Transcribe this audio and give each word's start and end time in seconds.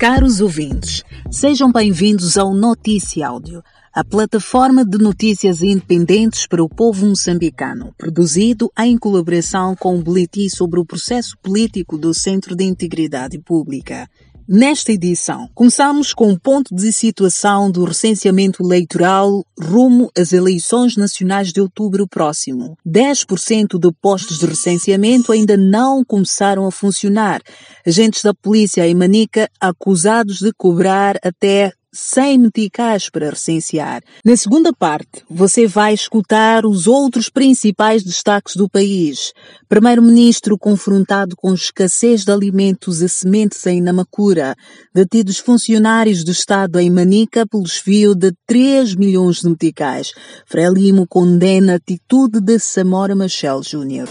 Caros 0.00 0.40
ouvintes, 0.40 1.04
sejam 1.30 1.70
bem-vindos 1.70 2.38
ao 2.38 2.54
Notícia 2.54 3.28
Áudio, 3.28 3.62
a 3.92 4.02
plataforma 4.02 4.82
de 4.82 4.96
notícias 4.96 5.62
independentes 5.62 6.46
para 6.46 6.64
o 6.64 6.70
povo 6.70 7.04
moçambicano, 7.04 7.92
produzido 7.98 8.72
em 8.78 8.96
colaboração 8.96 9.76
com 9.76 9.98
o 9.98 10.02
Boletim 10.02 10.48
sobre 10.48 10.80
o 10.80 10.86
Processo 10.86 11.36
Político 11.42 11.98
do 11.98 12.14
Centro 12.14 12.56
de 12.56 12.64
Integridade 12.64 13.38
Pública. 13.38 14.08
Nesta 14.52 14.90
edição, 14.90 15.48
começamos 15.54 16.12
com 16.12 16.26
um 16.26 16.36
ponto 16.36 16.74
de 16.74 16.92
situação 16.92 17.70
do 17.70 17.84
recenseamento 17.84 18.64
eleitoral 18.64 19.44
rumo 19.56 20.10
às 20.18 20.32
eleições 20.32 20.96
nacionais 20.96 21.52
de 21.52 21.60
outubro 21.60 22.04
próximo. 22.08 22.76
10% 22.84 23.78
de 23.78 23.92
postos 24.02 24.40
de 24.40 24.46
recenseamento 24.46 25.30
ainda 25.30 25.56
não 25.56 26.04
começaram 26.04 26.66
a 26.66 26.72
funcionar. 26.72 27.40
Agentes 27.86 28.24
da 28.24 28.34
polícia 28.34 28.84
em 28.88 28.92
Manica 28.92 29.48
acusados 29.60 30.40
de 30.40 30.52
cobrar 30.52 31.16
até 31.22 31.72
sem 31.92 32.38
meticais 32.38 33.08
para 33.10 33.30
recensear. 33.30 34.02
Na 34.24 34.36
segunda 34.36 34.72
parte, 34.72 35.24
você 35.28 35.66
vai 35.66 35.92
escutar 35.92 36.64
os 36.64 36.86
outros 36.86 37.28
principais 37.28 38.04
destaques 38.04 38.56
do 38.56 38.68
país. 38.68 39.32
Primeiro-ministro 39.68 40.56
confrontado 40.58 41.34
com 41.36 41.52
escassez 41.52 42.24
de 42.24 42.32
alimentos 42.32 43.00
e 43.00 43.08
sementes 43.08 43.64
em 43.66 43.80
Namacura. 43.80 44.54
Detidos 44.94 45.38
funcionários 45.38 46.24
do 46.24 46.30
Estado 46.30 46.78
em 46.78 46.90
Manica 46.90 47.46
pelo 47.46 47.64
desvio 47.64 48.14
de 48.14 48.32
3 48.46 48.94
milhões 48.94 49.40
de 49.40 49.48
meticais. 49.48 50.12
Frelimo 50.46 51.06
condena 51.08 51.74
a 51.74 51.76
atitude 51.76 52.40
de 52.40 52.58
Samora 52.58 53.14
Machel 53.14 53.60
Jr. 53.60 54.08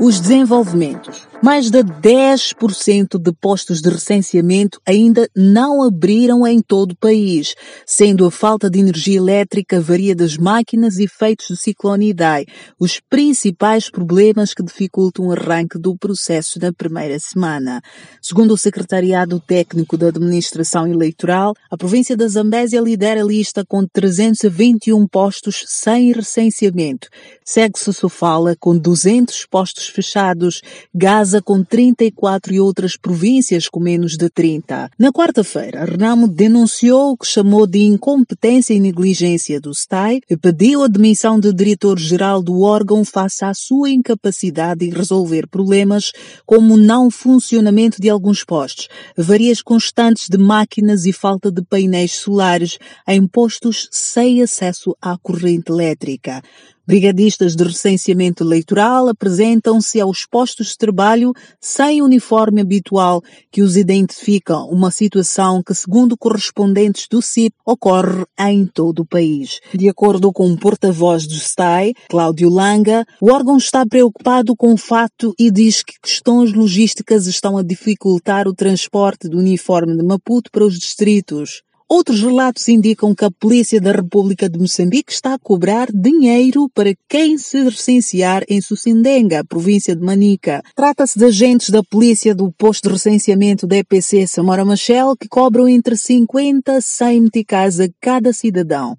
Os 0.00 0.20
desenvolvimentos. 0.20 1.27
Mais 1.40 1.70
de 1.70 1.84
10% 1.84 3.16
de 3.16 3.32
postos 3.32 3.80
de 3.80 3.88
recenseamento 3.88 4.80
ainda 4.84 5.30
não 5.36 5.84
abriram 5.84 6.44
em 6.44 6.60
todo 6.60 6.92
o 6.92 6.96
país, 6.96 7.54
sendo 7.86 8.26
a 8.26 8.30
falta 8.30 8.68
de 8.68 8.80
energia 8.80 9.18
elétrica, 9.18 9.80
varia 9.80 10.16
das 10.16 10.36
máquinas 10.36 10.96
e 10.96 11.04
efeitos 11.04 11.46
do 11.48 11.56
ciclone 11.56 12.08
Idai 12.08 12.44
os 12.78 12.98
principais 12.98 13.88
problemas 13.88 14.52
que 14.52 14.64
dificultam 14.64 15.26
o 15.28 15.32
arranque 15.32 15.78
do 15.78 15.96
processo 15.96 16.58
na 16.58 16.72
primeira 16.72 17.20
semana. 17.20 17.80
Segundo 18.20 18.54
o 18.54 18.58
Secretariado 18.58 19.38
Técnico 19.38 19.96
da 19.96 20.08
Administração 20.08 20.88
Eleitoral, 20.88 21.54
a 21.70 21.76
província 21.76 22.16
da 22.16 22.26
Zambésia 22.26 22.80
lidera 22.80 23.22
a 23.22 23.24
lista 23.24 23.64
com 23.64 23.86
321 23.86 25.06
postos 25.06 25.64
sem 25.68 26.12
recenseamento. 26.12 27.08
Segue-se 27.44 27.92
Sofala 27.92 28.56
com 28.58 28.76
200 28.76 29.46
postos 29.46 29.86
fechados, 29.86 30.60
Gaza 30.92 31.27
com 31.42 31.62
34 31.62 32.54
e 32.54 32.60
outras 32.60 32.96
províncias 32.96 33.68
com 33.68 33.80
menos 33.80 34.16
de 34.16 34.28
30. 34.30 34.90
Na 34.98 35.12
quarta-feira, 35.12 35.84
Renamo 35.84 36.26
denunciou 36.26 37.12
o 37.12 37.16
que 37.16 37.26
chamou 37.26 37.66
de 37.66 37.80
incompetência 37.80 38.72
e 38.72 38.80
negligência 38.80 39.60
do 39.60 39.74
STAI 39.74 40.20
e 40.28 40.36
pediu 40.36 40.82
a 40.82 40.88
demissão 40.88 41.38
do 41.38 41.52
diretor-geral 41.52 42.42
do 42.42 42.62
órgão 42.62 43.04
face 43.04 43.44
à 43.44 43.52
sua 43.52 43.90
incapacidade 43.90 44.84
em 44.84 44.90
resolver 44.90 45.46
problemas 45.46 46.12
como 46.46 46.74
o 46.74 46.78
não 46.78 47.10
funcionamento 47.10 48.00
de 48.00 48.08
alguns 48.08 48.44
postos, 48.44 48.88
varias 49.16 49.60
constantes 49.60 50.28
de 50.28 50.38
máquinas 50.38 51.04
e 51.04 51.12
falta 51.12 51.52
de 51.52 51.62
painéis 51.62 52.12
solares 52.12 52.78
em 53.06 53.26
postos 53.26 53.88
sem 53.90 54.42
acesso 54.42 54.96
à 55.00 55.16
corrente 55.18 55.70
elétrica. 55.70 56.42
Brigadistas 56.88 57.54
de 57.54 57.64
recenseamento 57.64 58.42
eleitoral 58.42 59.08
apresentam-se 59.08 60.00
aos 60.00 60.24
postos 60.24 60.68
de 60.68 60.78
trabalho 60.78 61.34
sem 61.60 62.00
uniforme 62.00 62.62
habitual 62.62 63.22
que 63.52 63.60
os 63.60 63.76
identificam, 63.76 64.66
uma 64.70 64.90
situação 64.90 65.62
que, 65.62 65.74
segundo 65.74 66.16
correspondentes 66.16 67.06
do 67.06 67.20
CIP, 67.20 67.54
ocorre 67.62 68.24
em 68.40 68.64
todo 68.64 69.00
o 69.00 69.06
país. 69.06 69.60
De 69.74 69.86
acordo 69.86 70.32
com 70.32 70.50
o 70.50 70.56
porta-voz 70.56 71.26
do 71.26 71.34
STAI, 71.34 71.92
Cláudio 72.08 72.48
Langa, 72.48 73.04
o 73.20 73.30
órgão 73.30 73.58
está 73.58 73.84
preocupado 73.84 74.56
com 74.56 74.72
o 74.72 74.78
fato 74.78 75.34
e 75.38 75.50
diz 75.50 75.82
que 75.82 76.00
questões 76.02 76.54
logísticas 76.54 77.26
estão 77.26 77.58
a 77.58 77.62
dificultar 77.62 78.48
o 78.48 78.54
transporte 78.54 79.28
do 79.28 79.36
uniforme 79.36 79.94
de 79.94 80.02
Maputo 80.02 80.50
para 80.50 80.64
os 80.64 80.78
distritos. 80.78 81.67
Outros 81.90 82.20
relatos 82.20 82.68
indicam 82.68 83.14
que 83.14 83.24
a 83.24 83.30
Polícia 83.30 83.80
da 83.80 83.92
República 83.92 84.46
de 84.46 84.58
Moçambique 84.58 85.10
está 85.10 85.32
a 85.32 85.38
cobrar 85.38 85.88
dinheiro 85.90 86.68
para 86.74 86.92
quem 87.08 87.38
se 87.38 87.64
recensear 87.64 88.44
em 88.46 88.60
Sucindenga, 88.60 89.42
província 89.42 89.96
de 89.96 90.02
Manica. 90.02 90.62
Trata-se 90.76 91.18
de 91.18 91.24
agentes 91.24 91.70
da 91.70 91.82
Polícia 91.82 92.34
do 92.34 92.52
Posto 92.52 92.88
de 92.88 92.92
Recenseamento 92.92 93.66
da 93.66 93.78
EPC 93.78 94.26
Samora 94.26 94.66
Machel 94.66 95.16
que 95.16 95.26
cobram 95.28 95.66
entre 95.66 95.96
50 95.96 96.76
a 96.76 96.80
100 96.82 97.20
meticais 97.22 97.80
a 97.80 97.88
cada 98.02 98.34
cidadão. 98.34 98.94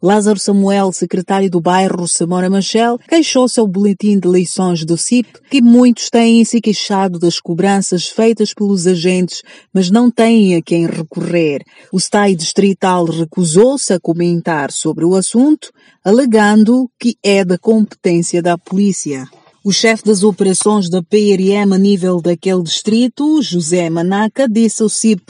Lázaro 0.00 0.38
Samuel, 0.38 0.92
secretário 0.92 1.50
do 1.50 1.60
bairro 1.60 2.06
Samora 2.06 2.48
Machel, 2.48 2.98
queixou-se 3.08 3.58
ao 3.58 3.66
boletim 3.66 4.18
de 4.18 4.28
eleições 4.28 4.84
do 4.84 4.96
CIP 4.96 5.28
que 5.50 5.60
muitos 5.60 6.08
têm 6.08 6.44
se 6.44 6.60
queixado 6.60 7.18
das 7.18 7.40
cobranças 7.40 8.06
feitas 8.06 8.54
pelos 8.54 8.86
agentes, 8.86 9.42
mas 9.74 9.90
não 9.90 10.08
têm 10.08 10.54
a 10.54 10.62
quem 10.62 10.86
recorrer. 10.86 11.62
O 11.92 11.98
distrital 12.34 13.04
recusou-se 13.04 13.92
a 13.92 14.00
comentar 14.00 14.70
sobre 14.72 15.04
o 15.04 15.14
assunto, 15.14 15.70
alegando 16.04 16.90
que 16.98 17.16
é 17.22 17.44
da 17.44 17.58
competência 17.58 18.42
da 18.42 18.56
polícia. 18.56 19.28
O 19.64 19.72
chefe 19.72 20.04
das 20.04 20.22
operações 20.22 20.88
da 20.88 21.02
PRM 21.02 21.74
a 21.74 21.78
nível 21.78 22.20
daquele 22.22 22.62
distrito, 22.62 23.42
José 23.42 23.90
Manaca, 23.90 24.48
disse 24.48 24.82
ao 24.82 24.88
CIP 24.88 25.22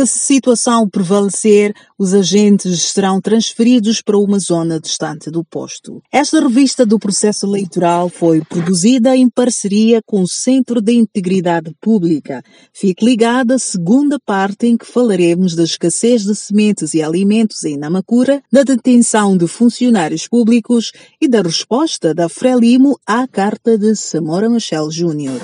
que 0.00 0.06
se 0.06 0.18
a 0.18 0.40
situação 0.40 0.88
prevalecer, 0.88 1.74
os 1.98 2.14
agentes 2.14 2.92
serão 2.92 3.20
transferidos 3.20 4.00
para 4.00 4.16
uma 4.16 4.38
zona 4.38 4.80
distante 4.80 5.30
do 5.30 5.44
posto. 5.44 6.02
Esta 6.10 6.40
revista 6.40 6.86
do 6.86 6.98
processo 6.98 7.44
eleitoral 7.44 8.08
foi 8.08 8.40
produzida 8.40 9.14
em 9.14 9.28
parceria 9.28 10.00
com 10.06 10.22
o 10.22 10.28
Centro 10.28 10.80
de 10.80 10.94
Integridade 10.94 11.74
Pública. 11.80 12.42
Fique 12.72 13.04
ligada 13.04 13.56
à 13.56 13.58
segunda 13.58 14.18
parte 14.18 14.66
em 14.66 14.76
que 14.76 14.86
falaremos 14.86 15.54
da 15.54 15.64
escassez 15.64 16.22
de 16.24 16.34
sementes 16.34 16.94
e 16.94 17.02
alimentos 17.02 17.62
em 17.64 17.76
Namacura, 17.76 18.42
da 18.50 18.62
detenção 18.62 19.36
de 19.36 19.46
funcionários 19.46 20.26
públicos 20.26 20.92
e 21.20 21.28
da 21.28 21.42
resposta 21.42 22.14
da 22.14 22.26
Frelimo 22.28 22.98
à 23.06 23.28
carta 23.28 23.76
de 23.76 23.94
Samora 23.94 24.48
Machel 24.48 24.90
Júnior. 24.90 25.40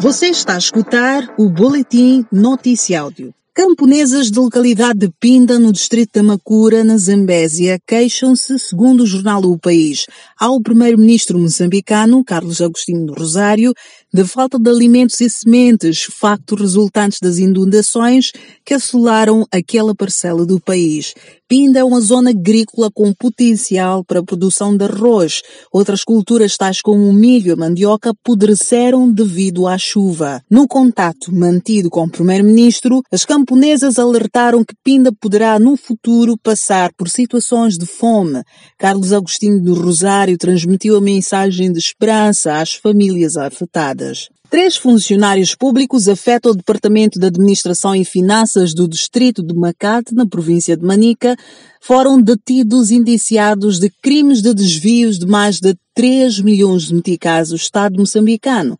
Você 0.00 0.28
está 0.28 0.54
a 0.54 0.58
escutar 0.58 1.34
o 1.36 1.50
Boletim 1.50 2.24
Notícia 2.30 3.00
Áudio. 3.00 3.34
Camponesas 3.52 4.30
da 4.30 4.40
localidade 4.40 5.00
de 5.00 5.10
Pinda, 5.18 5.58
no 5.58 5.72
distrito 5.72 6.12
da 6.14 6.22
Macura, 6.22 6.84
na 6.84 6.96
Zambésia, 6.96 7.80
queixam-se, 7.84 8.56
segundo 8.60 9.02
o 9.02 9.06
jornal 9.06 9.42
O 9.42 9.58
País, 9.58 10.06
ao 10.38 10.60
primeiro-ministro 10.62 11.36
moçambicano, 11.36 12.24
Carlos 12.24 12.60
Agostinho 12.60 13.06
do 13.06 13.14
Rosário, 13.14 13.74
da 14.14 14.24
falta 14.24 14.56
de 14.56 14.70
alimentos 14.70 15.20
e 15.20 15.28
sementes, 15.28 16.04
facto 16.04 16.54
resultantes 16.54 17.18
das 17.20 17.38
inundações 17.38 18.30
que 18.64 18.74
assolaram 18.74 19.44
aquela 19.50 19.96
parcela 19.96 20.46
do 20.46 20.60
país. 20.60 21.12
Pinda 21.48 21.78
é 21.78 21.84
uma 21.84 21.98
zona 22.02 22.28
agrícola 22.28 22.90
com 22.92 23.10
potencial 23.14 24.04
para 24.04 24.20
a 24.20 24.22
produção 24.22 24.76
de 24.76 24.84
arroz. 24.84 25.40
Outras 25.72 26.04
culturas, 26.04 26.58
tais 26.58 26.82
como 26.82 27.08
o 27.08 27.12
milho 27.12 27.48
e 27.48 27.52
a 27.52 27.56
mandioca, 27.56 28.10
apodreceram 28.10 29.10
devido 29.10 29.66
à 29.66 29.78
chuva. 29.78 30.42
No 30.50 30.68
contato 30.68 31.34
mantido 31.34 31.88
com 31.88 32.04
o 32.04 32.10
primeiro-ministro, 32.10 33.00
as 33.10 33.24
camponesas 33.24 33.98
alertaram 33.98 34.62
que 34.62 34.74
Pinda 34.84 35.10
poderá, 35.10 35.58
no 35.58 35.74
futuro, 35.74 36.36
passar 36.36 36.92
por 36.92 37.08
situações 37.08 37.78
de 37.78 37.86
fome. 37.86 38.42
Carlos 38.78 39.14
Agostinho 39.14 39.58
do 39.62 39.72
Rosário 39.72 40.36
transmitiu 40.36 40.98
a 40.98 41.00
mensagem 41.00 41.72
de 41.72 41.78
esperança 41.78 42.60
às 42.60 42.74
famílias 42.74 43.38
afetadas. 43.38 44.28
Três 44.50 44.76
funcionários 44.76 45.54
públicos 45.54 46.08
afetam 46.08 46.52
o 46.52 46.54
Departamento 46.54 47.20
de 47.20 47.26
Administração 47.26 47.94
e 47.94 48.02
Finanças 48.02 48.72
do 48.72 48.88
Distrito 48.88 49.42
de 49.42 49.54
Macate, 49.54 50.14
na 50.14 50.26
província 50.26 50.74
de 50.74 50.82
Manica, 50.82 51.36
foram 51.82 52.18
detidos 52.18 52.90
indiciados 52.90 53.78
de 53.78 53.90
crimes 54.02 54.40
de 54.40 54.54
desvios 54.54 55.18
de 55.18 55.26
mais 55.26 55.60
de 55.60 55.76
3 55.94 56.40
milhões 56.40 56.84
de 56.84 56.94
meticais 56.94 57.50
do 57.50 57.56
Estado 57.56 57.98
moçambicano. 57.98 58.78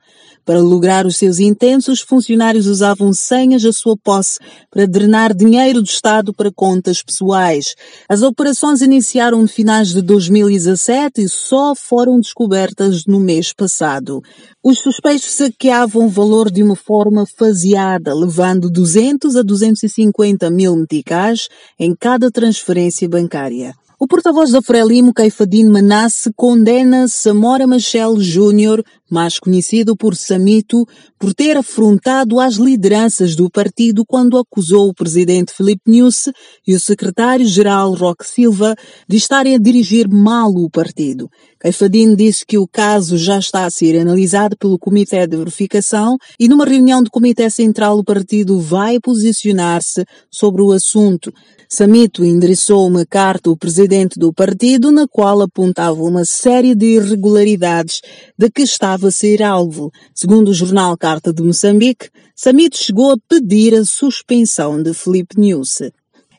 Para 0.49 0.63
lograr 0.63 1.05
os 1.05 1.19
seus 1.19 1.41
intentos, 1.41 1.89
os 1.89 2.01
funcionários 2.01 2.67
usavam 2.67 3.13
senhas 3.13 3.63
à 3.67 3.71
sua 3.71 3.95
posse 3.99 4.39
para 4.71 4.87
drenar 4.87 5.35
dinheiro 5.35 5.83
do 5.83 5.87
Estado 5.87 6.33
para 6.33 6.51
contas 6.51 7.03
pessoais. 7.03 7.75
As 8.09 8.23
operações 8.23 8.81
iniciaram 8.81 9.43
no 9.43 9.47
finais 9.47 9.89
de 9.89 10.01
2017 10.01 11.21
e 11.21 11.29
só 11.29 11.75
foram 11.75 12.19
descobertas 12.19 13.05
no 13.05 13.21
mês 13.21 13.53
passado. 13.53 14.23
Os 14.65 14.79
suspeitos 14.79 15.29
saqueavam 15.33 16.07
o 16.07 16.09
valor 16.09 16.51
de 16.51 16.63
uma 16.63 16.77
forma 16.77 17.27
faseada, 17.27 18.15
levando 18.15 18.71
200 18.71 19.37
a 19.37 19.43
250 19.43 20.49
mil 20.49 20.75
meticais 20.77 21.49
em 21.79 21.95
cada 21.95 22.31
transferência 22.31 23.07
bancária. 23.07 23.75
O 24.01 24.07
porta-voz 24.07 24.53
da 24.53 24.63
Frelimo, 24.63 25.13
Caifadine 25.13 25.69
Manasse, 25.69 26.33
condena 26.37 27.09
Samora 27.09 27.67
Machel 27.67 28.21
Júnior, 28.21 28.85
mais 29.11 29.41
conhecido 29.41 29.97
por 29.97 30.15
Samito, 30.15 30.87
por 31.19 31.35
ter 31.35 31.57
afrontado 31.57 32.39
as 32.39 32.55
lideranças 32.55 33.35
do 33.35 33.51
partido 33.51 34.05
quando 34.07 34.39
acusou 34.39 34.89
o 34.89 34.95
presidente 34.95 35.53
Filipe 35.53 35.91
Nunes 35.91 36.31
e 36.65 36.77
o 36.77 36.79
secretário-geral 36.79 37.93
Roque 37.95 38.25
Silva 38.25 38.77
de 39.09 39.17
estarem 39.17 39.57
a 39.57 39.59
dirigir 39.59 40.09
mal 40.09 40.53
o 40.55 40.71
partido. 40.71 41.29
Caifadine 41.61 42.15
disse 42.15 42.47
que 42.47 42.57
o 42.57 42.69
caso 42.69 43.19
já 43.19 43.39
está 43.39 43.65
a 43.65 43.71
ser 43.71 43.99
analisado 43.99 44.57
pelo 44.57 44.79
Comitê 44.79 45.27
de 45.27 45.37
Verificação 45.37 46.17
e 46.39 46.49
numa 46.49 46.65
reunião 46.65 47.03
do 47.03 47.11
Comitê 47.11 47.51
Central 47.51 47.99
o 47.99 48.05
partido 48.05 48.61
vai 48.61 49.01
posicionar-se 49.01 50.05
sobre 50.31 50.63
o 50.63 50.71
assunto. 50.71 51.33
Samito 51.69 52.25
endereçou 52.25 52.87
uma 52.87 53.05
carta 53.05 53.51
ao 53.51 53.57
presidente 53.57 54.19
do 54.19 54.33
partido 54.33 54.93
na 54.93 55.07
qual 55.07 55.43
apontava 55.43 56.01
uma 56.03 56.25
série 56.25 56.75
de 56.75 56.97
irregularidades 56.97 58.01
de 58.39 58.49
que 58.51 58.63
estava 58.63 59.09
a 59.09 59.11
ser 59.11 59.43
alvo. 59.43 59.91
Segundo 60.15 60.49
o 60.49 60.55
jornal 60.55 60.97
Carta 60.97 61.33
de 61.33 61.43
Moçambique, 61.43 62.09
Samito 62.35 62.79
chegou 62.79 63.11
a 63.11 63.17
pedir 63.29 63.75
a 63.75 63.85
suspensão 63.85 64.81
de 64.81 64.95
Felipe 64.95 65.39
News. 65.39 65.81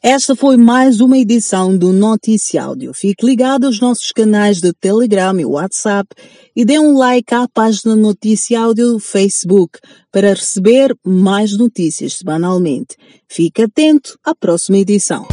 Esta 0.01 0.33
foi 0.33 0.55
mais 0.55 1.01
uma 1.01 1.17
edição 1.17 1.77
do 1.77 1.91
Noticiáudio. 1.91 2.93
Fique 2.93 3.25
ligado 3.25 3.65
aos 3.65 3.81
nossos 3.81 4.13
canais 4.13 4.61
de 4.61 4.71
Telegram 4.71 5.37
e 5.37 5.45
WhatsApp 5.45 6.07
e 6.55 6.63
dê 6.63 6.79
um 6.79 6.97
like 6.97 7.33
à 7.33 7.45
página 7.53 7.97
Noticiáudio 7.97 8.93
do 8.93 8.99
Facebook 8.99 9.77
para 10.09 10.29
receber 10.29 10.95
mais 11.05 11.57
notícias 11.57 12.13
semanalmente. 12.13 12.95
Fique 13.27 13.61
atento 13.61 14.17
à 14.23 14.33
próxima 14.33 14.77
edição. 14.77 15.27